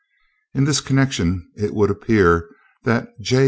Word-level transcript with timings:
In 0.55 0.63
this 0.63 0.81
connection, 0.81 1.47
it 1.55 1.75
would 1.75 1.91
appear 1.91 2.49
that 2.85 3.09
J. 3.21 3.39